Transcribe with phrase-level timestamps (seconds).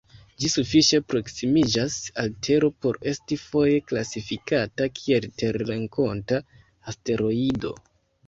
[0.43, 6.41] Ĝi sufiĉe proksimiĝas al Tero por esti foje klasifikata kiel terrenkonta
[6.93, 7.75] asteroido.